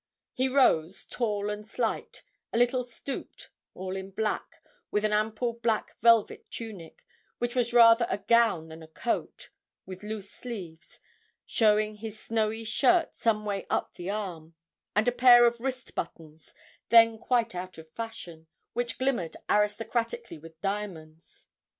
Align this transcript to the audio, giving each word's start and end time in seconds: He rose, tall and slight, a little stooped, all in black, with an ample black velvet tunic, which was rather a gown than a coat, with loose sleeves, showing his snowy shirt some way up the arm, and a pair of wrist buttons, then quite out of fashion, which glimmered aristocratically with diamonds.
He 0.33 0.47
rose, 0.49 1.05
tall 1.05 1.51
and 1.51 1.67
slight, 1.67 2.23
a 2.51 2.57
little 2.57 2.83
stooped, 2.85 3.51
all 3.75 3.95
in 3.95 4.09
black, 4.09 4.55
with 4.89 5.05
an 5.05 5.13
ample 5.13 5.53
black 5.53 5.95
velvet 6.01 6.49
tunic, 6.49 7.05
which 7.37 7.53
was 7.53 7.71
rather 7.71 8.07
a 8.09 8.17
gown 8.17 8.69
than 8.69 8.81
a 8.81 8.87
coat, 8.87 9.51
with 9.85 10.01
loose 10.01 10.31
sleeves, 10.31 11.01
showing 11.45 11.97
his 11.97 12.19
snowy 12.19 12.63
shirt 12.63 13.15
some 13.15 13.45
way 13.45 13.67
up 13.69 13.93
the 13.93 14.09
arm, 14.09 14.55
and 14.95 15.07
a 15.07 15.11
pair 15.11 15.45
of 15.45 15.59
wrist 15.61 15.93
buttons, 15.93 16.55
then 16.89 17.19
quite 17.19 17.53
out 17.53 17.77
of 17.77 17.87
fashion, 17.91 18.47
which 18.73 18.97
glimmered 18.97 19.37
aristocratically 19.51 20.39
with 20.39 20.59
diamonds. 20.61 21.45